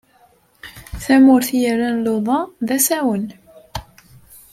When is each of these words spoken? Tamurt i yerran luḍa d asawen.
Tamurt 1.03 1.49
i 1.55 1.57
yerran 1.61 1.97
luḍa 2.05 2.39
d 2.67 2.69
asawen. 2.77 3.25